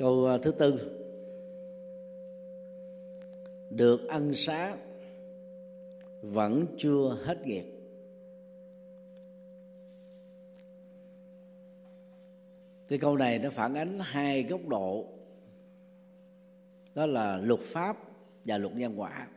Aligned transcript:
câu 0.00 0.26
à, 0.26 0.38
thứ 0.38 0.52
tư. 0.52 0.96
Được 3.70 4.08
ân 4.08 4.34
xá 4.34 4.76
vẫn 6.22 6.64
chưa 6.78 7.18
hết 7.24 7.46
nghiệp. 7.46 7.64
Thì 12.88 12.98
câu 12.98 13.16
này 13.16 13.38
nó 13.38 13.50
phản 13.50 13.74
ánh 13.74 13.98
hai 14.02 14.42
góc 14.42 14.68
độ. 14.68 15.06
Đó 16.94 17.06
là 17.06 17.36
luật 17.36 17.60
pháp 17.60 17.96
và 18.44 18.58
luật 18.58 18.74
nhân 18.74 19.00
quả. 19.00 19.28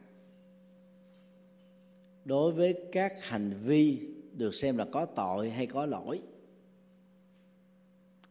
Đối 2.25 2.51
với 2.51 2.83
các 2.91 3.23
hành 3.23 3.53
vi 3.63 4.07
được 4.33 4.53
xem 4.53 4.77
là 4.77 4.85
có 4.91 5.05
tội 5.05 5.49
hay 5.49 5.67
có 5.67 5.85
lỗi 5.85 6.21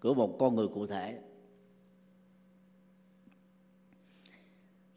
của 0.00 0.14
một 0.14 0.36
con 0.38 0.56
người 0.56 0.68
cụ 0.68 0.86
thể. 0.86 1.18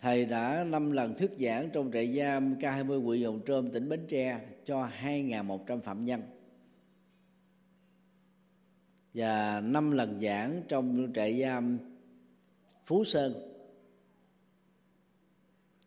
Thầy 0.05 0.25
đã 0.25 0.63
năm 0.63 0.91
lần 0.91 1.15
thuyết 1.15 1.31
giảng 1.39 1.69
trong 1.73 1.91
trại 1.91 2.17
giam 2.17 2.55
K20 2.57 3.03
huyện 3.03 3.21
Dòng 3.21 3.41
Trôm 3.45 3.71
tỉnh 3.71 3.89
Bến 3.89 4.05
Tre 4.07 4.41
cho 4.65 4.89
2.100 5.01 5.79
phạm 5.81 6.05
nhân. 6.05 6.21
Và 9.13 9.61
năm 9.61 9.91
lần 9.91 10.21
giảng 10.21 10.61
trong 10.67 11.11
trại 11.15 11.41
giam 11.41 11.77
Phú 12.85 13.03
Sơn 13.03 13.33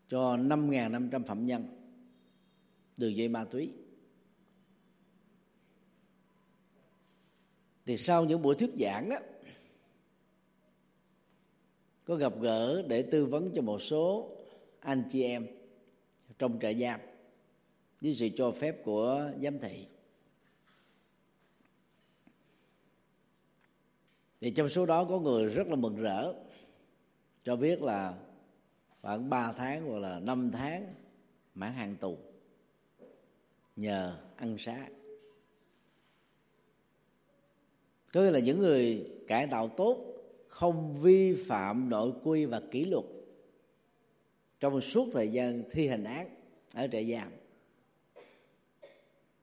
cho 0.09 0.37
5.500 0.37 1.23
phạm 1.23 1.45
nhân 1.45 1.63
đường 2.97 3.15
dây 3.15 3.27
ma 3.27 3.43
túy. 3.43 3.71
Thì 7.85 7.97
sau 7.97 8.25
những 8.25 8.41
buổi 8.41 8.55
thuyết 8.55 8.71
giảng 8.79 9.09
á 9.09 9.19
có 12.09 12.15
gặp 12.15 12.33
gỡ 12.41 12.81
để 12.87 13.01
tư 13.01 13.25
vấn 13.25 13.51
cho 13.55 13.61
một 13.61 13.81
số 13.81 14.31
anh 14.79 15.03
chị 15.09 15.23
em 15.23 15.47
trong 16.39 16.59
trại 16.61 16.79
giam 16.79 16.99
với 18.01 18.13
sự 18.13 18.29
cho 18.35 18.51
phép 18.51 18.83
của 18.83 19.31
giám 19.41 19.59
thị. 19.59 19.85
Thì 24.41 24.51
trong 24.51 24.69
số 24.69 24.85
đó 24.85 25.05
có 25.05 25.19
người 25.19 25.45
rất 25.45 25.67
là 25.67 25.75
mừng 25.75 25.95
rỡ, 25.95 26.33
cho 27.43 27.55
biết 27.55 27.81
là 27.81 28.17
khoảng 29.01 29.29
3 29.29 29.51
tháng 29.51 29.85
hoặc 29.85 29.99
là 29.99 30.19
5 30.19 30.51
tháng 30.51 30.93
mãn 31.55 31.73
hàng 31.73 31.95
tù 31.95 32.17
nhờ 33.75 34.17
ăn 34.35 34.57
xá. 34.57 34.89
Có 38.13 38.21
nghĩa 38.21 38.31
là 38.31 38.39
những 38.39 38.59
người 38.59 39.11
cải 39.27 39.47
tạo 39.47 39.67
tốt 39.67 40.08
không 40.49 41.01
vi 41.01 41.35
phạm 41.47 41.89
nội 41.89 42.11
quy 42.23 42.45
và 42.45 42.61
kỷ 42.71 42.85
luật 42.85 43.05
trong 44.59 44.81
suốt 44.81 45.09
thời 45.13 45.31
gian 45.31 45.63
thi 45.71 45.87
hành 45.87 46.03
án 46.03 46.27
ở 46.73 46.87
trại 46.87 47.11
giam. 47.11 47.31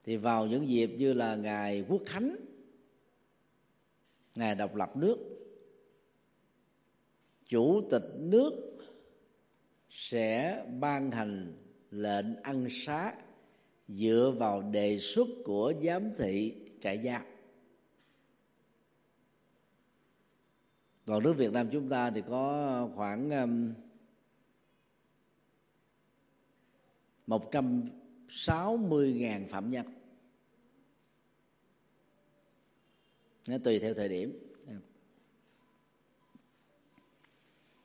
Thì 0.05 0.17
vào 0.17 0.47
những 0.47 0.69
dịp 0.69 0.91
như 0.97 1.13
là 1.13 1.37
ngày 1.37 1.85
quốc 1.89 2.03
khánh, 2.07 2.37
ngày 4.35 4.55
độc 4.55 4.75
lập 4.75 4.97
nước, 4.97 5.19
chủ 7.49 7.83
tịch 7.91 8.15
nước 8.19 8.79
sẽ 9.91 10.65
ban 10.81 11.11
hành 11.11 11.53
lệnh 11.91 12.43
ăn 12.43 12.67
xá 12.71 13.15
dựa 13.89 14.35
vào 14.39 14.63
đề 14.63 14.99
xuất 14.99 15.29
của 15.45 15.73
giám 15.83 16.11
thị 16.19 16.55
trại 16.81 17.03
giam. 17.05 17.23
Còn 21.07 21.23
nước 21.23 21.33
Việt 21.33 21.53
Nam 21.53 21.69
chúng 21.73 21.89
ta 21.89 22.11
thì 22.11 22.23
có 22.29 22.89
khoảng 22.95 23.31
um, 23.31 23.75
một 27.27 27.53
trăm 27.53 27.83
sáu 28.29 28.77
mươi 28.77 29.13
ngàn 29.13 29.49
phạm 29.49 29.71
nhân. 29.71 29.87
Nó 33.49 33.59
tùy 33.65 33.79
theo 33.79 33.95
thời 33.95 34.09
điểm. 34.09 34.43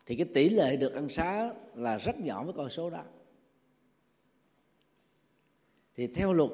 Thì 0.05 0.15
cái 0.15 0.25
tỷ 0.33 0.49
lệ 0.49 0.77
được 0.77 0.93
ăn 0.93 1.09
xá 1.09 1.53
là 1.75 1.97
rất 1.97 2.19
nhỏ 2.19 2.43
với 2.43 2.53
con 2.53 2.69
số 2.69 2.89
đó. 2.89 3.03
Thì 5.95 6.07
theo 6.07 6.33
luật 6.33 6.51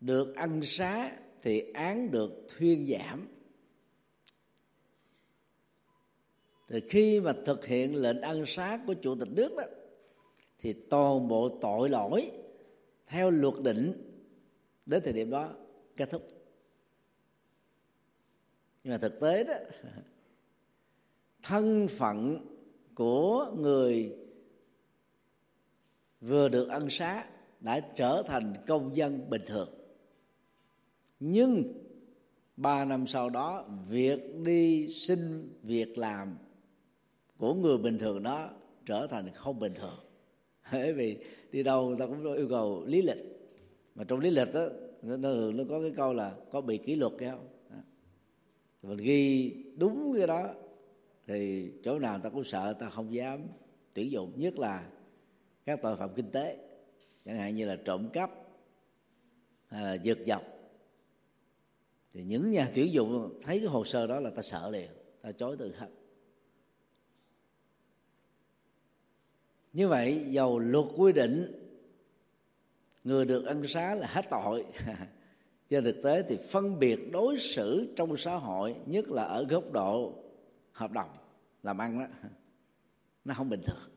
được 0.00 0.34
ăn 0.34 0.60
xá 0.62 1.16
thì 1.42 1.72
án 1.72 2.10
được 2.10 2.46
thuyên 2.48 2.88
giảm. 2.92 3.28
Thì 6.68 6.80
khi 6.80 7.20
mà 7.20 7.32
thực 7.44 7.66
hiện 7.66 7.94
lệnh 7.94 8.20
ăn 8.20 8.44
xá 8.46 8.80
của 8.86 8.94
chủ 8.94 9.14
tịch 9.14 9.28
nước 9.28 9.54
đó, 9.56 9.62
thì 10.58 10.72
toàn 10.72 11.28
bộ 11.28 11.58
tội 11.60 11.88
lỗi 11.88 12.30
theo 13.06 13.30
luật 13.30 13.54
định 13.62 13.92
đến 14.86 15.02
thời 15.04 15.12
điểm 15.12 15.30
đó 15.30 15.50
kết 15.96 16.10
thúc. 16.10 16.28
Nhưng 18.84 18.92
mà 18.92 18.98
thực 18.98 19.20
tế 19.20 19.44
đó, 19.44 19.54
thân 21.42 21.88
phận 21.90 22.46
của 22.94 23.54
người 23.58 24.16
vừa 26.20 26.48
được 26.48 26.68
ân 26.68 26.90
xá 26.90 27.26
đã 27.60 27.80
trở 27.80 28.22
thành 28.26 28.54
công 28.66 28.96
dân 28.96 29.30
bình 29.30 29.42
thường. 29.46 29.68
Nhưng 31.20 31.72
ba 32.56 32.84
năm 32.84 33.06
sau 33.06 33.30
đó, 33.30 33.68
việc 33.88 34.20
đi 34.44 34.92
xin 34.92 35.50
việc 35.62 35.98
làm 35.98 36.36
của 37.38 37.54
người 37.54 37.78
bình 37.78 37.98
thường 37.98 38.22
đó 38.22 38.50
trở 38.86 39.06
thành 39.06 39.30
không 39.34 39.58
bình 39.58 39.72
thường. 39.74 39.98
Bởi 40.72 40.92
vì 40.92 41.18
đi 41.52 41.62
đâu 41.62 41.88
người 41.88 41.96
ta 41.98 42.06
cũng 42.06 42.34
yêu 42.34 42.46
cầu 42.50 42.84
lý 42.86 43.02
lịch. 43.02 43.18
Mà 43.94 44.04
trong 44.04 44.20
lý 44.20 44.30
lịch 44.30 44.48
đó 44.54 44.66
nó, 45.02 45.16
nó 45.50 45.64
có 45.68 45.80
cái 45.80 45.92
câu 45.96 46.14
là 46.14 46.34
có 46.50 46.60
bị 46.60 46.78
kỷ 46.78 46.94
luật 46.94 47.12
hay 47.20 47.30
không? 47.30 47.48
Mình 48.82 48.98
ghi 48.98 49.54
đúng 49.76 50.14
cái 50.16 50.26
đó 50.26 50.54
thì 51.26 51.70
chỗ 51.84 51.98
nào 51.98 52.18
ta 52.18 52.28
cũng 52.28 52.44
sợ 52.44 52.72
ta 52.72 52.90
không 52.90 53.14
dám 53.14 53.40
tuyển 53.94 54.10
dụng. 54.10 54.32
Nhất 54.36 54.58
là 54.58 54.88
các 55.64 55.82
tội 55.82 55.96
phạm 55.96 56.14
kinh 56.14 56.30
tế 56.30 56.56
chẳng 57.24 57.36
hạn 57.36 57.54
như 57.54 57.66
là 57.66 57.76
trộm 57.84 58.08
cắp 58.12 58.30
hay 59.66 59.84
là 59.84 59.94
giật 59.94 60.18
dọc 60.26 60.42
thì 62.12 62.22
những 62.22 62.50
nhà 62.50 62.70
tuyển 62.74 62.92
dụng 62.92 63.38
thấy 63.42 63.58
cái 63.58 63.68
hồ 63.68 63.84
sơ 63.84 64.06
đó 64.06 64.20
là 64.20 64.30
ta 64.30 64.42
sợ 64.42 64.70
liền 64.70 64.90
ta 65.22 65.32
chối 65.32 65.56
từ 65.58 65.74
hết. 65.76 65.88
Như 69.76 69.88
vậy, 69.88 70.24
dầu 70.28 70.58
luật 70.58 70.84
quy 70.96 71.12
định, 71.12 71.52
người 73.04 73.24
được 73.24 73.44
ân 73.44 73.66
xá 73.66 73.94
là 73.94 74.06
hết 74.06 74.24
tội. 74.30 74.64
Trên 75.68 75.84
thực 75.84 76.02
tế 76.02 76.22
thì 76.28 76.36
phân 76.50 76.78
biệt 76.78 77.12
đối 77.12 77.38
xử 77.38 77.94
trong 77.96 78.16
xã 78.16 78.34
hội, 78.34 78.74
nhất 78.86 79.10
là 79.10 79.22
ở 79.22 79.44
góc 79.44 79.72
độ 79.72 80.12
hợp 80.72 80.92
đồng, 80.92 81.10
làm 81.62 81.78
ăn 81.78 81.98
đó, 81.98 82.06
nó 83.24 83.34
không 83.34 83.48
bình 83.48 83.62
thường. 83.64 83.90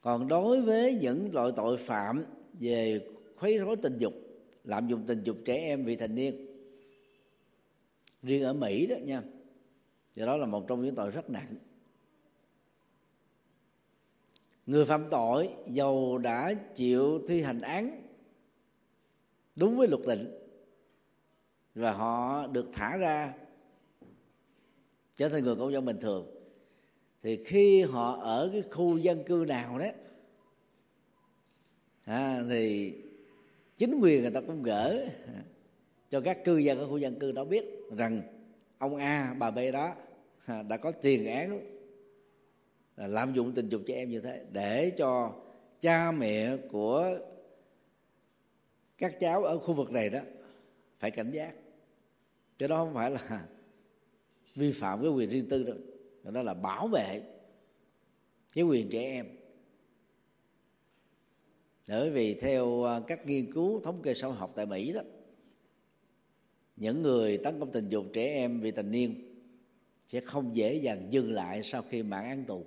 Còn 0.00 0.28
đối 0.28 0.60
với 0.60 0.94
những 0.94 1.34
loại 1.34 1.52
tội 1.56 1.76
phạm 1.76 2.24
về 2.52 3.06
khuấy 3.36 3.58
rối 3.58 3.76
tình 3.76 3.98
dục, 3.98 4.14
lạm 4.64 4.88
dụng 4.88 5.04
tình 5.06 5.22
dục 5.22 5.36
trẻ 5.44 5.54
em 5.54 5.84
vị 5.84 5.96
thành 5.96 6.14
niên, 6.14 6.46
riêng 8.22 8.42
ở 8.42 8.52
mỹ 8.52 8.86
đó 8.86 8.96
nha 9.02 9.22
do 10.14 10.26
đó 10.26 10.36
là 10.36 10.46
một 10.46 10.64
trong 10.68 10.82
những 10.82 10.94
tội 10.94 11.10
rất 11.10 11.30
nặng. 11.30 11.54
Người 14.66 14.84
phạm 14.84 15.10
tội 15.10 15.50
dầu 15.66 16.18
đã 16.18 16.54
chịu 16.74 17.20
thi 17.28 17.42
hành 17.42 17.60
án 17.60 18.02
đúng 19.56 19.76
với 19.76 19.88
luật 19.88 20.02
định 20.06 20.38
và 21.74 21.92
họ 21.92 22.46
được 22.46 22.66
thả 22.72 22.96
ra 22.96 23.34
trở 25.16 25.28
thành 25.28 25.44
người 25.44 25.56
công 25.56 25.72
dân 25.72 25.84
bình 25.84 25.98
thường 26.00 26.26
thì 27.22 27.44
khi 27.44 27.82
họ 27.82 28.16
ở 28.20 28.48
cái 28.52 28.62
khu 28.70 28.96
dân 28.96 29.24
cư 29.24 29.44
nào 29.48 29.78
đó 29.78 29.86
à, 32.04 32.44
thì 32.48 32.94
chính 33.76 34.00
quyền 34.00 34.22
người 34.22 34.30
ta 34.30 34.40
cũng 34.40 34.62
gỡ 34.62 35.06
cho 36.10 36.20
các 36.20 36.44
cư 36.44 36.58
dân 36.58 36.78
ở 36.78 36.88
khu 36.88 36.98
dân 36.98 37.18
cư 37.18 37.32
đó 37.32 37.44
biết 37.44 37.64
rằng 37.96 38.22
ông 38.78 38.96
A, 38.96 39.34
bà 39.38 39.50
B 39.50 39.58
đó 39.72 39.94
à, 40.46 40.62
đã 40.62 40.76
có 40.76 40.92
tiền 40.92 41.26
án 41.26 41.60
à, 42.96 43.06
lạm 43.06 43.32
dụng 43.32 43.52
tình 43.54 43.66
dục 43.66 43.82
trẻ 43.86 43.94
em 43.94 44.10
như 44.10 44.20
thế 44.20 44.44
để 44.52 44.92
cho 44.96 45.32
cha 45.80 46.12
mẹ 46.12 46.56
của 46.56 47.18
các 48.98 49.20
cháu 49.20 49.44
ở 49.44 49.58
khu 49.58 49.74
vực 49.74 49.90
này 49.90 50.10
đó 50.10 50.20
phải 50.98 51.10
cảnh 51.10 51.30
giác. 51.30 51.54
Cái 52.58 52.68
đó 52.68 52.84
không 52.84 52.94
phải 52.94 53.10
là 53.10 53.46
vi 54.54 54.72
phạm 54.72 55.02
cái 55.02 55.10
quyền 55.10 55.30
riêng 55.30 55.48
tư 55.48 55.62
đâu. 55.62 55.76
Đó 56.22 56.42
là 56.42 56.54
bảo 56.54 56.88
vệ 56.88 57.22
cái 58.54 58.64
quyền 58.64 58.90
trẻ 58.90 59.00
em. 59.00 59.26
Bởi 61.88 62.10
vì 62.10 62.34
theo 62.34 62.84
à, 62.84 63.00
các 63.06 63.26
nghiên 63.26 63.52
cứu 63.52 63.80
thống 63.80 64.02
kê 64.02 64.14
xã 64.14 64.26
hội 64.26 64.36
học 64.36 64.52
tại 64.56 64.66
Mỹ 64.66 64.92
đó 64.92 65.00
những 66.80 67.02
người 67.02 67.38
tấn 67.38 67.60
công 67.60 67.72
tình 67.72 67.88
dục 67.88 68.06
trẻ 68.12 68.34
em 68.34 68.60
vị 68.60 68.70
thành 68.70 68.90
niên 68.90 69.36
sẽ 70.08 70.20
không 70.20 70.56
dễ 70.56 70.74
dàng 70.74 71.06
dừng 71.10 71.32
lại 71.32 71.62
sau 71.62 71.82
khi 71.82 72.02
mãn 72.02 72.24
án 72.24 72.44
tù. 72.44 72.64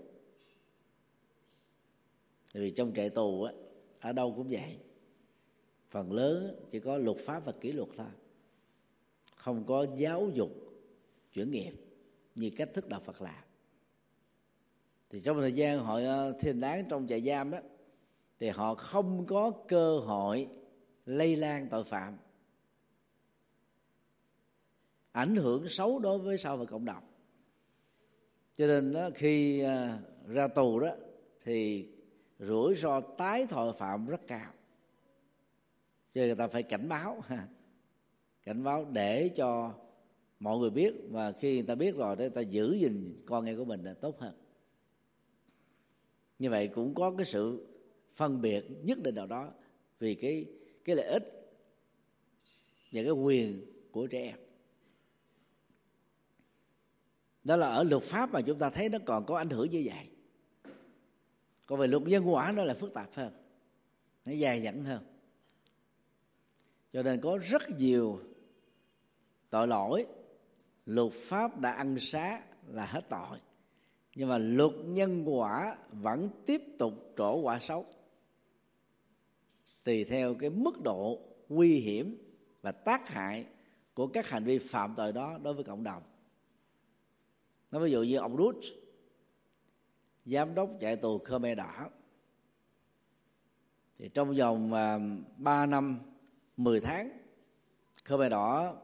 Vì 2.54 2.72
trong 2.72 2.94
trại 2.96 3.10
tù 3.10 3.44
á, 3.44 3.54
ở 4.00 4.14
đâu 4.14 4.34
cũng 4.38 4.48
vậy. 4.50 4.78
Phần 5.90 6.14
lớn 6.14 6.56
chỉ 6.72 6.80
có 6.80 6.98
luật 6.98 7.18
pháp 7.18 7.46
và 7.46 7.52
kỷ 7.52 7.72
luật 7.72 7.90
thôi. 7.98 8.08
Không 9.36 9.64
có 9.66 9.86
giáo 9.98 10.30
dục 10.34 10.52
chuyển 11.34 11.52
nghiệp 11.52 11.72
như 12.36 12.50
cách 12.50 12.70
thức 12.74 12.88
đạo 12.88 13.02
Phật 13.06 13.22
làm. 13.22 13.44
Thì 15.10 15.20
trong 15.20 15.38
thời 15.38 15.54
gian 15.54 15.80
họ 15.80 15.96
ờ, 15.96 16.34
thi 16.40 16.50
hành 16.50 16.62
án 16.62 16.86
trong 16.90 17.08
trại 17.08 17.22
giam 17.22 17.52
đó 17.52 17.60
thì 18.40 18.50
họ 18.50 18.76
không 18.76 19.26
có 19.26 19.52
cơ 19.68 20.00
hội 20.00 20.48
lây 21.06 21.36
lan 21.36 21.68
tội 21.70 21.84
phạm 21.84 22.18
ảnh 25.12 25.36
hưởng 25.36 25.68
xấu 25.68 26.00
đối 26.00 26.20
với 26.20 26.38
xã 26.38 26.50
hội 26.50 26.66
cộng 26.66 26.86
đồng. 26.86 27.04
Cho 28.56 28.68
nên 28.68 28.94
đó, 28.94 29.10
khi 29.16 29.60
à, 29.60 30.00
ra 30.28 30.48
tù 30.48 30.80
đó 30.80 30.96
thì 31.44 31.90
rủi 32.40 32.76
ro 32.76 33.02
tái 33.02 33.46
tội 33.50 33.74
phạm 33.74 34.08
rất 34.08 34.22
cao. 34.28 34.54
Cho 36.14 36.22
nên 36.22 36.28
người 36.28 36.36
ta 36.36 36.48
phải 36.48 36.64
cảnh 36.64 36.90
báo 36.90 37.22
cảnh 38.44 38.64
báo 38.64 38.86
để 38.92 39.30
cho 39.36 39.74
mọi 40.40 40.58
người 40.58 40.70
biết. 40.70 40.94
Và 41.10 41.32
khi 41.32 41.54
người 41.54 41.68
ta 41.68 41.76
biết 41.76 41.96
rồi 41.96 42.16
thì 42.16 42.22
người 42.22 42.30
ta 42.30 42.42
giữ 42.42 42.74
gìn 42.74 43.22
con 43.26 43.46
em 43.46 43.58
của 43.58 43.66
mình 43.66 43.84
là 43.84 43.94
tốt 43.94 44.20
hơn. 44.20 44.34
Như 46.40 46.50
vậy 46.50 46.68
cũng 46.68 46.94
có 46.94 47.14
cái 47.18 47.26
sự 47.26 47.68
phân 48.16 48.42
biệt 48.42 48.66
nhất 48.84 48.98
định 49.04 49.16
nào 49.16 49.28
đó 49.28 49.52
vì 50.00 50.16
cái 50.16 50.46
cái 50.86 50.96
lợi 50.96 51.06
ích 51.06 51.24
và 52.92 53.02
cái 53.04 53.12
quyền 53.12 53.66
của 53.92 54.08
trẻ 54.08 54.22
em 54.22 54.38
đó 57.44 57.56
là 57.56 57.68
ở 57.68 57.84
luật 57.84 58.04
pháp 58.04 58.32
mà 58.32 58.42
chúng 58.42 58.60
ta 58.60 58.70
thấy 58.70 58.90
nó 58.90 58.98
còn 59.06 59.26
có 59.26 59.38
ảnh 59.38 59.50
hưởng 59.50 59.70
như 59.70 59.84
vậy. 59.86 60.10
Còn 61.66 61.80
về 61.80 61.88
luật 61.88 62.04
nhân 62.04 62.34
quả 62.34 62.52
nó 62.52 62.64
là 62.64 62.74
phức 62.74 62.94
tạp 62.94 63.10
hơn. 63.14 63.34
Nó 64.26 64.32
dài 64.32 64.64
dẳng 64.64 64.84
hơn. 64.84 65.04
Cho 66.94 67.04
nên 67.04 67.22
có 67.22 67.38
rất 67.38 67.70
nhiều 67.70 68.20
tội 69.50 69.68
lỗi. 69.68 70.06
Luật 70.86 71.14
pháp 71.14 71.60
đã 71.60 71.72
ăn 71.72 72.00
xá 72.00 72.42
là 72.68 72.86
hết 72.86 73.10
tội. 73.10 73.40
Nhưng 74.16 74.30
mà 74.30 74.38
luật 74.38 74.72
nhân 74.86 75.24
quả 75.26 75.78
vẫn 75.92 76.30
tiếp 76.46 76.62
tục 76.80 76.94
trổ 77.18 77.36
quả 77.36 77.60
xấu. 77.60 77.86
Tùy 79.84 80.04
theo 80.04 80.36
cái 80.36 80.50
mức 80.50 80.82
độ 80.84 81.20
nguy 81.50 81.80
hiểm 81.80 82.18
và 82.62 82.72
tác 82.72 83.10
hại 83.10 83.46
của 83.94 84.08
các 84.08 84.30
hành 84.30 84.44
vi 84.44 84.58
phạm 84.60 84.94
tội 84.98 85.12
đó 85.12 85.38
đối 85.44 85.54
với 85.54 85.64
cộng 85.64 85.84
đồng 85.84 86.04
nó 87.72 87.80
ví 87.80 87.92
dụ 87.92 88.04
như 88.04 88.18
ông 88.18 88.36
Rút 88.36 88.56
giám 90.26 90.56
đốc 90.56 90.70
chạy 90.80 90.96
tù 90.96 91.20
Khmer 91.20 91.58
Đỏ. 91.58 91.90
Thì 93.98 94.10
trong 94.14 94.36
vòng 94.36 94.74
à, 94.74 94.96
uh, 94.96 95.02
3 95.38 95.66
năm 95.66 96.00
10 96.58 96.80
tháng 96.80 97.20
Khmer 98.06 98.32
Đỏ 98.32 98.78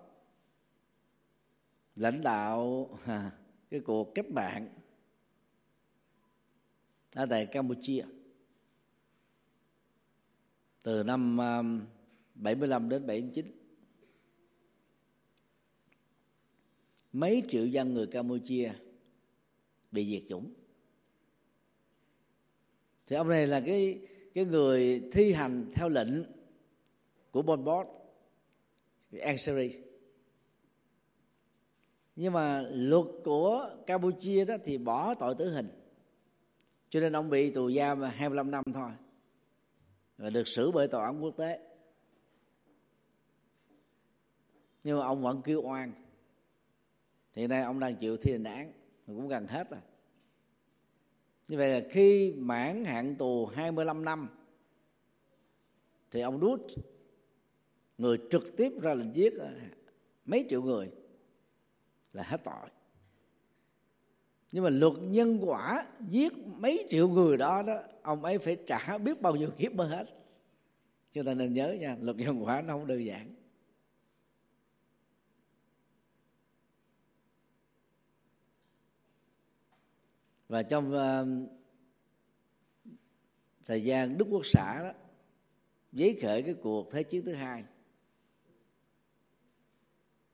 lãnh 1.95 2.23
đạo 2.23 2.89
cái 3.69 3.79
cuộc 3.79 4.15
kết 4.15 4.31
bạn 4.31 4.69
ở 7.13 7.25
tại 7.25 7.45
Campuchia. 7.45 8.05
Từ 10.81 11.03
năm 11.03 11.41
à, 11.41 11.63
75 12.35 12.89
đến 12.89 13.07
79 13.07 13.66
mấy 17.13 17.43
triệu 17.49 17.65
dân 17.65 17.93
người 17.93 18.07
Campuchia 18.07 18.71
bị 19.91 20.11
diệt 20.11 20.23
chủng. 20.29 20.53
Thì 23.07 23.15
ông 23.15 23.29
này 23.29 23.47
là 23.47 23.59
cái 23.59 23.99
cái 24.33 24.45
người 24.45 25.09
thi 25.11 25.33
hành 25.33 25.71
theo 25.73 25.89
lệnh 25.89 26.23
của 27.31 27.41
Pol 27.41 27.65
Pot 27.65 27.87
Ansari 29.21 29.87
nhưng 32.17 32.33
mà 32.33 32.61
luật 32.71 33.05
của 33.23 33.69
Campuchia 33.85 34.45
đó 34.45 34.55
thì 34.63 34.77
bỏ 34.77 35.13
tội 35.13 35.35
tử 35.35 35.53
hình. 35.53 35.69
Cho 36.89 36.99
nên 36.99 37.15
ông 37.15 37.29
bị 37.29 37.51
tù 37.51 37.71
giam 37.71 38.01
25 38.01 38.51
năm 38.51 38.63
thôi. 38.73 38.91
Và 40.17 40.29
được 40.29 40.47
xử 40.47 40.71
bởi 40.71 40.87
tòa 40.87 41.05
án 41.05 41.23
quốc 41.23 41.37
tế. 41.37 41.59
Nhưng 44.83 44.99
mà 44.99 45.05
ông 45.05 45.21
vẫn 45.21 45.41
kêu 45.41 45.61
oan 45.61 45.91
hiện 47.37 47.49
nay 47.49 47.61
ông 47.61 47.79
đang 47.79 47.95
chịu 47.95 48.17
thi 48.17 48.31
hành 48.31 48.43
án 48.43 48.71
cũng 49.07 49.27
gần 49.27 49.47
hết 49.47 49.69
rồi. 49.69 49.79
Như 51.47 51.57
vậy 51.57 51.69
là 51.69 51.87
khi 51.89 52.33
mãn 52.37 52.85
hạn 52.85 53.15
tù 53.15 53.45
25 53.45 54.05
năm, 54.05 54.29
thì 56.11 56.21
ông 56.21 56.39
đút 56.39 56.61
người 57.97 58.17
trực 58.29 58.57
tiếp 58.57 58.71
ra 58.81 58.93
lệnh 58.93 59.15
giết 59.15 59.33
ờ, 59.39 59.51
mấy 60.25 60.45
triệu 60.49 60.61
người 60.61 60.91
là 62.13 62.23
hết 62.23 62.43
tội. 62.43 62.69
Nhưng 64.51 64.63
mà 64.63 64.69
luật 64.69 64.93
nhân 64.99 65.39
quả 65.41 65.85
giết 66.09 66.33
mấy 66.37 66.87
triệu 66.89 67.09
người 67.09 67.37
đó 67.37 67.61
đó, 67.61 67.81
ông 68.01 68.23
ấy 68.23 68.37
phải 68.37 68.57
trả 68.67 68.97
biết 68.97 69.21
bao 69.21 69.35
nhiêu 69.35 69.49
kiếp 69.57 69.73
mới 69.73 69.87
hết. 69.87 70.07
Chúng 71.11 71.25
ta 71.25 71.33
nên 71.33 71.53
nhớ 71.53 71.75
nha, 71.79 71.97
luật 72.01 72.17
nhân 72.17 72.43
quả 72.43 72.61
nó 72.61 72.73
không 72.73 72.87
đơn 72.87 73.05
giản. 73.05 73.35
Và 80.47 80.63
trong 80.63 80.93
uh, 80.93 81.49
thời 83.65 83.83
gian 83.83 84.17
đức 84.17 84.25
quốc 84.29 84.45
xã 84.45 84.83
đó 84.83 84.91
giấy 85.91 86.19
khởi 86.21 86.41
cái 86.41 86.53
cuộc 86.53 86.91
thế 86.91 87.03
chiến 87.03 87.25
thứ 87.25 87.33
hai. 87.33 87.63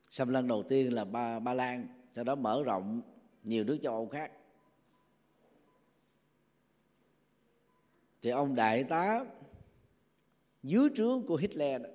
Xâm 0.09 0.29
lăng 0.29 0.47
đầu 0.47 0.63
tiên 0.63 0.93
là 0.93 1.05
ba 1.05 1.39
ba 1.39 1.53
lan 1.53 1.87
sau 2.11 2.23
đó 2.23 2.35
mở 2.35 2.63
rộng 2.65 3.01
nhiều 3.43 3.63
nước 3.63 3.77
châu 3.81 3.93
âu 3.93 4.07
khác. 4.07 4.31
Thì 8.21 8.29
ông 8.29 8.55
đại 8.55 8.83
tá 8.83 9.25
dưới 10.63 10.89
trướng 10.95 11.25
của 11.27 11.35
Hitler 11.35 11.81
đó, 11.81 11.89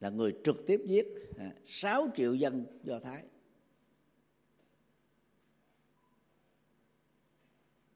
là 0.00 0.10
người 0.10 0.34
trực 0.44 0.66
tiếp 0.66 0.80
giết 0.86 1.06
à, 1.38 1.52
6 1.64 2.08
triệu 2.16 2.34
dân 2.34 2.66
Do 2.82 2.98
Thái. 2.98 3.24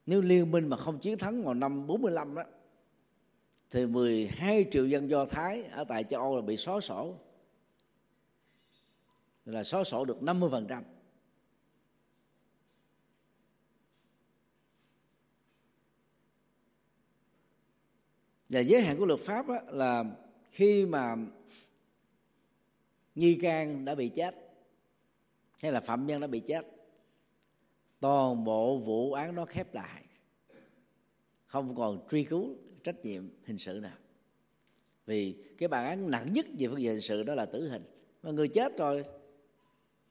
Nếu 0.07 0.21
liên 0.21 0.51
minh 0.51 0.69
mà 0.69 0.77
không 0.77 0.99
chiến 0.99 1.19
thắng 1.19 1.45
vào 1.45 1.55
năm 1.55 1.87
45 1.87 2.35
đó 2.35 2.43
thì 3.71 3.87
12 3.87 4.67
triệu 4.71 4.87
dân 4.87 5.11
Do 5.11 5.27
Thái 5.27 5.63
ở 5.63 5.85
tại 5.85 6.05
châu 6.05 6.21
Âu 6.21 6.37
là 6.37 6.43
bị 6.43 6.57
xóa 6.57 6.81
sổ. 6.81 7.15
Là 9.45 9.65
xóa 9.65 9.85
sổ 9.85 10.05
được 10.05 10.17
50% 10.21 10.83
và 18.49 18.61
giới 18.61 18.83
hạn 18.83 18.99
của 18.99 19.07
luật 19.07 19.21
pháp 19.21 19.49
á, 19.49 19.61
là 19.69 20.05
khi 20.51 20.87
mà 20.87 21.17
nghi 23.15 23.35
can 23.35 23.85
đã 23.85 23.95
bị 23.95 24.09
chết 24.09 24.35
hay 25.63 25.73
là 25.73 25.81
phạm 25.81 26.07
nhân 26.07 26.21
đã 26.21 26.27
bị 26.27 26.41
chết 26.41 26.76
toàn 28.07 28.45
bộ 28.45 28.79
vụ 28.79 29.13
án 29.13 29.35
đó 29.35 29.45
khép 29.45 29.75
lại. 29.75 30.05
Không 31.45 31.75
còn 31.75 32.07
truy 32.11 32.25
cứu 32.25 32.57
trách 32.85 33.05
nhiệm 33.05 33.29
hình 33.45 33.59
sự 33.59 33.81
nào. 33.83 33.97
Vì 35.07 35.37
cái 35.59 35.69
bản 35.69 35.85
án 35.85 36.11
nặng 36.11 36.33
nhất 36.33 36.47
về 36.59 36.69
phương 36.69 36.81
diện 36.81 36.91
hình 36.91 37.01
sự 37.01 37.23
đó 37.23 37.35
là 37.35 37.47
tử 37.47 37.69
hình. 37.69 37.83
Mà 38.23 38.31
người 38.31 38.49
chết 38.49 38.79
rồi 38.79 39.05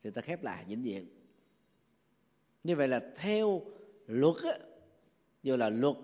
thì 0.01 0.11
ta 0.11 0.21
khép 0.21 0.43
lại 0.43 0.65
vĩnh 0.67 0.83
viễn. 0.83 1.05
Như 2.63 2.75
vậy 2.75 2.87
là 2.87 3.11
theo 3.15 3.61
luật 4.07 4.35
á 4.43 4.57
dù 5.43 5.55
là 5.55 5.69
luật 5.69 5.95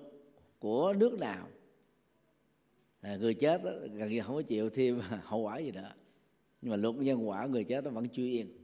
của 0.59 0.93
nước 0.93 1.19
nào 1.19 1.47
à, 3.01 3.15
người 3.15 3.33
chết 3.33 3.63
đó, 3.63 3.71
gần 3.93 4.09
như 4.09 4.21
không 4.21 4.35
có 4.35 4.41
chịu 4.41 4.69
thêm 4.69 5.01
hậu 5.23 5.39
quả 5.39 5.57
gì 5.57 5.71
nữa. 5.71 5.93
Nhưng 6.61 6.71
mà 6.71 6.77
luật 6.77 6.95
nhân 6.95 7.29
quả 7.29 7.45
người 7.45 7.63
chết 7.63 7.83
nó 7.83 7.91
vẫn 7.91 8.09
chưa 8.09 8.25
yên. 8.25 8.57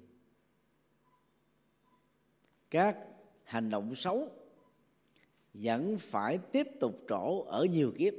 Các 2.69 2.98
hành 3.48 3.70
động 3.70 3.96
xấu, 3.96 4.30
vẫn 5.54 5.98
phải 5.98 6.38
tiếp 6.51 6.68
tục 6.80 7.04
trổ 7.10 7.42
ở 7.42 7.66
nhiều 7.66 7.92
kiếp. 7.98 8.13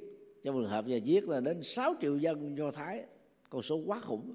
Trong 0.45 0.61
trường 0.61 0.71
hợp 0.71 0.87
giờ 0.87 0.97
giết 0.97 1.29
là 1.29 1.41
đến 1.41 1.63
6 1.63 1.95
triệu 2.01 2.17
dân 2.17 2.59
do 2.59 2.71
thái, 2.71 3.05
con 3.51 3.63
số 3.63 3.77
quá 3.87 4.01
khủng. 4.01 4.35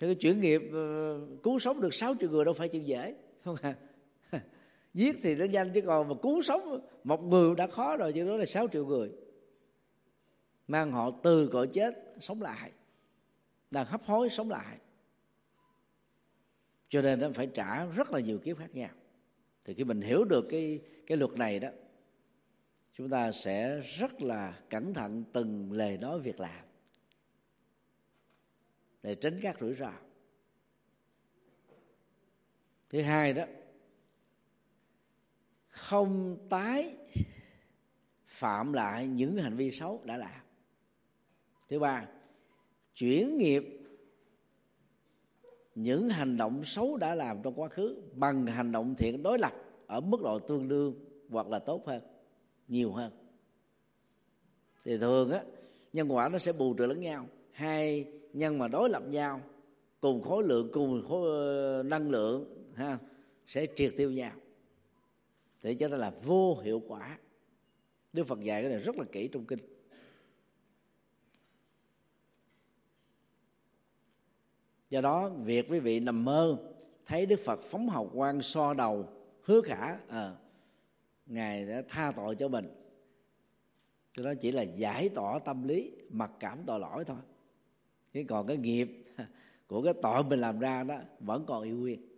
Thì 0.00 0.06
cái 0.06 0.14
chuyển 0.14 0.40
nghiệp 0.40 0.62
ờ, 0.72 1.20
cứu 1.42 1.58
sống 1.58 1.80
được 1.80 1.94
6 1.94 2.14
triệu 2.20 2.30
người 2.30 2.44
đâu 2.44 2.54
phải 2.54 2.68
chuyện 2.68 2.86
dễ, 2.86 3.14
không 3.44 3.56
à? 3.62 3.74
Giết 4.94 5.16
thì 5.22 5.34
nó 5.34 5.44
nhanh 5.44 5.72
chứ 5.72 5.80
còn 5.80 6.08
mà 6.08 6.14
cứu 6.22 6.42
sống 6.42 6.80
một 7.04 7.22
người 7.22 7.54
đã 7.54 7.66
khó 7.66 7.96
rồi, 7.96 8.12
chứ 8.12 8.26
đó 8.26 8.36
là 8.36 8.44
6 8.44 8.68
triệu 8.68 8.86
người. 8.86 9.10
Mang 10.68 10.92
họ 10.92 11.10
từ 11.22 11.46
cõi 11.46 11.66
chết 11.66 11.94
sống 12.20 12.42
lại, 12.42 12.70
đang 13.70 13.86
hấp 13.86 14.04
hối 14.04 14.28
sống 14.30 14.50
lại. 14.50 14.78
Cho 16.88 17.02
nên 17.02 17.20
nó 17.20 17.28
phải 17.34 17.46
trả 17.54 17.84
rất 17.84 18.12
là 18.12 18.20
nhiều 18.20 18.38
kiếp 18.38 18.58
khác 18.58 18.74
nhau 18.74 18.90
thì 19.64 19.74
khi 19.74 19.84
mình 19.84 20.00
hiểu 20.00 20.24
được 20.24 20.46
cái 20.50 20.80
cái 21.06 21.18
luật 21.18 21.32
này 21.32 21.60
đó, 21.60 21.68
chúng 22.92 23.10
ta 23.10 23.32
sẽ 23.32 23.80
rất 23.80 24.22
là 24.22 24.60
cẩn 24.70 24.94
thận 24.94 25.24
từng 25.32 25.72
lời 25.72 25.98
nói 25.98 26.20
việc 26.20 26.40
làm 26.40 26.64
để 29.02 29.14
tránh 29.14 29.38
các 29.42 29.56
rủi 29.60 29.74
ro. 29.74 29.92
Thứ 32.88 33.02
hai 33.02 33.32
đó, 33.32 33.44
không 35.68 36.38
tái 36.50 36.96
phạm 38.26 38.72
lại 38.72 39.06
những 39.06 39.36
hành 39.36 39.56
vi 39.56 39.70
xấu 39.70 40.02
đã 40.04 40.16
làm. 40.16 40.40
Thứ 41.68 41.78
ba, 41.78 42.06
chuyển 42.94 43.38
nghiệp 43.38 43.81
những 45.74 46.08
hành 46.08 46.36
động 46.36 46.64
xấu 46.64 46.96
đã 46.96 47.14
làm 47.14 47.42
trong 47.42 47.60
quá 47.60 47.68
khứ 47.68 47.96
bằng 48.14 48.46
hành 48.46 48.72
động 48.72 48.94
thiện 48.98 49.22
đối 49.22 49.38
lập 49.38 49.52
ở 49.86 50.00
mức 50.00 50.22
độ 50.22 50.38
tương 50.38 50.68
đương 50.68 50.94
hoặc 51.30 51.48
là 51.48 51.58
tốt 51.58 51.86
hơn, 51.86 52.02
nhiều 52.68 52.92
hơn. 52.92 53.12
Thì 54.84 54.98
thường 54.98 55.30
á, 55.30 55.44
nhân 55.92 56.12
quả 56.12 56.28
nó 56.28 56.38
sẽ 56.38 56.52
bù 56.52 56.74
trừ 56.74 56.86
lẫn 56.86 57.00
nhau. 57.00 57.26
Hai, 57.52 58.06
nhân 58.32 58.58
mà 58.58 58.68
đối 58.68 58.90
lập 58.90 59.02
nhau, 59.08 59.40
cùng 60.00 60.22
khối 60.22 60.42
lượng, 60.42 60.70
cùng 60.72 61.04
khối 61.08 61.30
ờ, 61.30 61.82
năng 61.82 62.10
lượng, 62.10 62.68
ha, 62.74 62.98
sẽ 63.46 63.66
triệt 63.76 63.94
tiêu 63.96 64.10
nhau. 64.10 64.32
Để 65.62 65.74
cho 65.74 65.88
ta 65.88 65.96
là 65.96 66.12
vô 66.24 66.58
hiệu 66.62 66.82
quả. 66.88 67.18
Đức 68.12 68.26
Phật 68.26 68.40
dạy 68.40 68.62
cái 68.62 68.70
này 68.70 68.80
rất 68.80 68.96
là 68.96 69.04
kỹ 69.12 69.28
trong 69.32 69.44
kinh. 69.44 69.58
Do 74.92 75.00
đó 75.00 75.28
việc 75.28 75.66
quý 75.68 75.80
vị 75.80 76.00
nằm 76.00 76.24
mơ 76.24 76.56
thấy 77.04 77.26
đức 77.26 77.40
phật 77.44 77.60
phóng 77.60 77.88
hào 77.88 78.10
quang 78.14 78.42
so 78.42 78.74
đầu 78.74 79.08
hứa 79.42 79.60
khả 79.60 79.96
à, 80.08 80.36
ngài 81.26 81.66
đã 81.66 81.82
tha 81.88 82.12
tội 82.16 82.36
cho 82.36 82.48
mình. 82.48 82.68
Cho 84.12 84.24
đó 84.24 84.34
chỉ 84.40 84.52
là 84.52 84.62
giải 84.62 85.08
tỏa 85.08 85.38
tâm 85.38 85.68
lý 85.68 85.92
mặc 86.10 86.30
cảm 86.40 86.58
tội 86.66 86.80
lỗi 86.80 87.04
thôi. 87.04 87.16
Chứ 88.12 88.24
còn 88.28 88.46
cái 88.46 88.56
nghiệp 88.56 89.04
của 89.66 89.82
cái 89.82 89.94
tội 90.02 90.24
mình 90.24 90.40
làm 90.40 90.58
ra 90.58 90.84
đó 90.84 90.98
vẫn 91.20 91.44
còn 91.46 91.62
yêu 91.62 91.76
nguyên. 91.76 92.08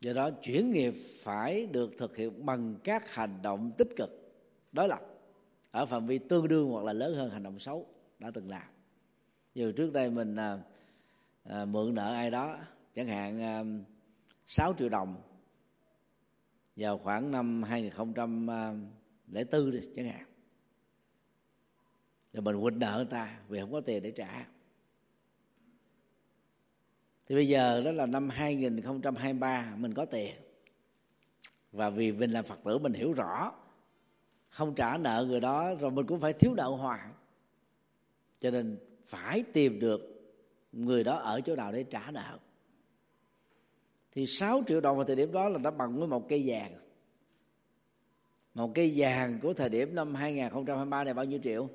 Do 0.00 0.12
đó 0.12 0.30
chuyển 0.30 0.70
nghiệp 0.70 0.94
phải 1.22 1.66
được 1.66 1.90
thực 1.98 2.16
hiện 2.16 2.46
bằng 2.46 2.76
các 2.84 3.14
hành 3.14 3.38
động 3.42 3.72
tích 3.78 3.88
cực 3.96 4.10
đối 4.72 4.88
lập 4.88 5.00
ở 5.70 5.86
phạm 5.86 6.06
vi 6.06 6.18
tương 6.18 6.48
đương 6.48 6.70
hoặc 6.70 6.84
là 6.84 6.92
lớn 6.92 7.14
hơn 7.14 7.30
hành 7.30 7.42
động 7.42 7.58
xấu 7.58 7.86
đã 8.18 8.30
từng 8.34 8.48
làm. 8.48 8.68
Như 9.54 9.72
trước 9.72 9.92
đây 9.92 10.10
mình 10.10 10.36
à, 10.36 10.58
à, 11.44 11.64
mượn 11.64 11.94
nợ 11.94 12.14
ai 12.14 12.30
đó 12.30 12.56
chẳng 12.94 13.06
hạn 13.06 13.40
à, 13.40 13.64
6 14.46 14.74
triệu 14.78 14.88
đồng 14.88 15.22
vào 16.76 16.98
khoảng 16.98 17.30
năm 17.30 17.62
2004 17.62 19.70
đi 19.70 19.80
chẳng 19.96 20.08
hạn. 20.08 20.26
Rồi 22.32 22.42
mình 22.42 22.56
quên 22.56 22.78
nợ 22.78 22.96
người 22.96 23.06
ta 23.10 23.38
vì 23.48 23.60
không 23.60 23.72
có 23.72 23.80
tiền 23.80 24.02
để 24.02 24.10
trả. 24.10 24.46
Thì 27.26 27.34
bây 27.34 27.48
giờ 27.48 27.82
đó 27.84 27.92
là 27.92 28.06
năm 28.06 28.28
2023 28.28 29.74
mình 29.76 29.94
có 29.94 30.04
tiền. 30.04 30.34
Và 31.72 31.90
vì 31.90 32.12
mình 32.12 32.30
là 32.30 32.42
phật 32.42 32.58
tử 32.64 32.78
mình 32.78 32.92
hiểu 32.92 33.12
rõ 33.12 33.52
không 34.50 34.74
trả 34.74 34.98
nợ 34.98 35.24
người 35.28 35.40
đó, 35.40 35.74
rồi 35.74 35.90
mình 35.90 36.06
cũng 36.06 36.20
phải 36.20 36.32
thiếu 36.32 36.54
nợ 36.54 36.68
hoài. 36.68 37.08
Cho 38.40 38.50
nên 38.50 38.78
phải 39.04 39.42
tìm 39.52 39.80
được 39.80 40.00
người 40.72 41.04
đó 41.04 41.16
ở 41.16 41.40
chỗ 41.40 41.56
nào 41.56 41.72
để 41.72 41.84
trả 41.84 42.10
nợ. 42.10 42.38
Thì 44.12 44.26
6 44.26 44.62
triệu 44.66 44.80
đồng 44.80 44.96
vào 44.96 45.04
thời 45.04 45.16
điểm 45.16 45.32
đó 45.32 45.48
là 45.48 45.58
đã 45.58 45.70
bằng 45.70 45.98
với 45.98 46.08
một 46.08 46.28
cây 46.28 46.42
vàng. 46.46 46.72
Một 48.54 48.72
cây 48.74 48.92
vàng 48.96 49.38
của 49.42 49.54
thời 49.54 49.68
điểm 49.68 49.94
năm 49.94 50.14
2023 50.14 51.04
này 51.04 51.14
bao 51.14 51.24
nhiêu 51.24 51.40
triệu? 51.42 51.68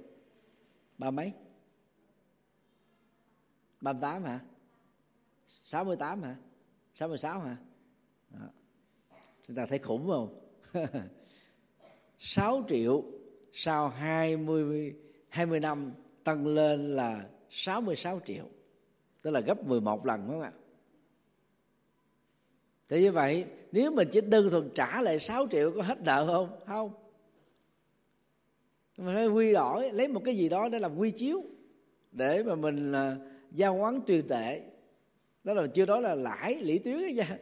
Ba 0.97 1.11
mấy? 1.11 1.33
38 3.81 4.23
hả? 4.23 4.39
68 5.47 6.23
hả? 6.23 6.35
66 6.93 7.39
hả? 7.39 7.57
Đó. 8.29 8.47
chúng 9.47 9.55
ta 9.55 9.65
thấy 9.65 9.79
khủng 9.79 10.07
không? 10.07 10.41
6 12.19 12.65
triệu 12.69 13.03
sau 13.53 13.89
20 13.89 14.95
20 15.29 15.59
năm 15.59 15.91
tăng 16.23 16.47
lên 16.47 16.95
là 16.95 17.25
66 17.49 18.21
triệu. 18.25 18.45
Tức 19.21 19.31
là 19.31 19.39
gấp 19.39 19.67
11 19.67 20.05
lần 20.05 20.21
đúng 20.27 20.31
không 20.31 20.41
ạ? 20.41 20.51
Thế 22.89 23.01
như 23.01 23.11
vậy 23.11 23.45
nếu 23.71 23.91
mình 23.91 24.07
chỉ 24.11 24.21
đơn 24.21 24.49
thuần 24.49 24.69
trả 24.75 25.01
lại 25.01 25.19
6 25.19 25.47
triệu 25.51 25.71
có 25.71 25.81
hết 25.81 26.01
nợ 26.01 26.25
không? 26.27 26.59
Không. 26.65 26.93
Mình 28.97 29.15
phải 29.15 29.27
quy 29.27 29.53
đổi 29.53 29.91
lấy 29.91 30.07
một 30.07 30.21
cái 30.25 30.35
gì 30.35 30.49
đó 30.49 30.69
để 30.69 30.79
làm 30.79 30.97
quy 30.97 31.11
chiếu 31.11 31.43
để 32.11 32.43
mà 32.43 32.55
mình 32.55 32.91
uh, 32.91 32.97
giao 33.51 33.75
quán 33.75 34.01
truyền 34.07 34.27
tệ. 34.27 34.61
Đó 35.43 35.53
là 35.53 35.67
chưa 35.67 35.85
đó 35.85 35.99
là 35.99 36.15
lãi 36.15 36.55
lý 36.55 36.77
tuyến 36.77 36.95
ấy 36.95 37.13
nha. 37.13 37.37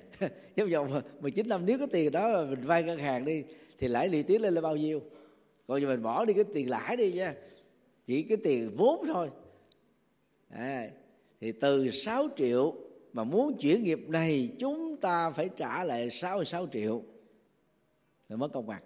Trong 0.55 0.69
vòng 0.69 1.01
19 1.21 1.49
năm 1.49 1.65
nếu 1.65 1.79
có 1.79 1.85
tiền 1.85 2.11
đó 2.11 2.27
là 2.27 2.45
mình 2.45 2.61
vay 2.61 2.83
ngân 2.83 2.97
hàng 2.97 3.25
đi 3.25 3.43
thì 3.83 3.89
lãi 3.89 4.09
lũy 4.09 4.23
tiến 4.23 4.41
lên 4.41 4.53
là 4.53 4.61
bao 4.61 4.75
nhiêu? 4.75 5.01
Còn 5.67 5.81
giờ 5.81 5.87
mình 5.87 6.01
bỏ 6.01 6.25
đi 6.25 6.33
cái 6.33 6.43
tiền 6.53 6.69
lãi 6.69 6.97
đi 6.97 7.13
nha. 7.13 7.35
Chỉ 8.05 8.23
cái 8.23 8.37
tiền 8.43 8.75
vốn 8.75 9.05
thôi. 9.07 9.29
À, 10.49 10.89
thì 11.41 11.51
từ 11.51 11.89
6 11.89 12.27
triệu 12.37 12.75
mà 13.13 13.23
muốn 13.23 13.57
chuyển 13.57 13.83
nghiệp 13.83 13.99
này 14.07 14.55
chúng 14.59 14.97
ta 14.97 15.31
phải 15.31 15.49
trả 15.57 15.83
lại 15.83 16.09
66 16.09 16.67
triệu. 16.71 17.03
Rồi 18.29 18.37
mất 18.37 18.51
công 18.53 18.67
bằng 18.67 18.83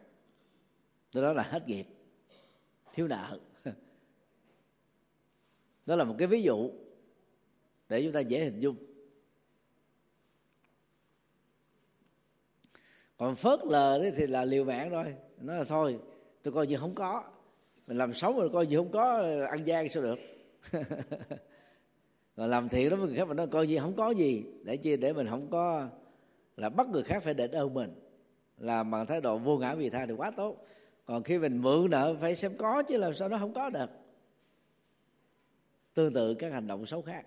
từ 1.11 1.21
đó 1.21 1.33
là 1.33 1.43
hết 1.43 1.67
nghiệp. 1.67 1.85
Thiếu 2.93 3.07
nợ. 3.07 3.39
Đó 5.85 5.95
là 5.95 6.03
một 6.03 6.15
cái 6.17 6.27
ví 6.27 6.41
dụ 6.41 6.71
để 7.89 8.03
chúng 8.03 8.11
ta 8.11 8.19
dễ 8.19 8.43
hình 8.43 8.59
dung. 8.59 8.75
Còn 13.17 13.35
phớt 13.35 13.59
lờ 13.65 13.99
đấy 13.99 14.11
thì 14.15 14.27
là 14.27 14.45
liều 14.45 14.63
mạng 14.63 14.89
rồi. 14.89 15.15
Nó 15.41 15.53
là 15.53 15.63
thôi, 15.63 15.99
tôi 16.43 16.53
coi 16.53 16.67
như 16.67 16.77
không 16.77 16.95
có. 16.95 17.23
Mình 17.87 17.97
làm 17.97 18.13
xấu 18.13 18.39
rồi 18.39 18.49
coi 18.53 18.67
như 18.67 18.77
không 18.77 18.91
có, 18.91 19.23
ăn 19.49 19.63
gian 19.63 19.89
sao 19.89 20.03
được. 20.03 20.19
Còn 22.35 22.49
làm 22.49 22.69
thiện 22.69 22.89
đó 22.89 22.95
với 22.95 23.07
người 23.07 23.17
khác 23.17 23.27
mình 23.27 23.37
nói 23.37 23.47
coi 23.47 23.67
như 23.67 23.79
không 23.79 23.93
có 23.93 24.09
gì, 24.09 24.43
để 24.63 24.77
chi 24.77 24.97
để 24.97 25.13
mình 25.13 25.27
không 25.29 25.47
có 25.49 25.87
là 26.57 26.69
bắt 26.69 26.87
người 26.87 27.03
khác 27.03 27.23
phải 27.23 27.33
đền 27.33 27.51
ơn 27.51 27.73
mình. 27.73 27.93
Làm 28.57 28.91
bằng 28.91 29.05
thái 29.05 29.21
độ 29.21 29.37
vô 29.37 29.57
ngã 29.57 29.75
vì 29.75 29.89
tha 29.89 30.05
thì 30.05 30.13
quá 30.13 30.31
tốt. 30.31 30.65
Còn 31.05 31.23
khi 31.23 31.39
mình 31.39 31.61
mượn 31.61 31.89
nợ 31.89 32.15
phải 32.21 32.35
xem 32.35 32.51
có 32.57 32.83
chứ 32.83 32.97
làm 32.97 33.13
sao 33.13 33.29
nó 33.29 33.37
không 33.37 33.53
có 33.53 33.69
được. 33.69 33.89
Tương 35.93 36.13
tự 36.13 36.33
các 36.33 36.53
hành 36.53 36.67
động 36.67 36.85
xấu 36.85 37.01
khác. 37.01 37.25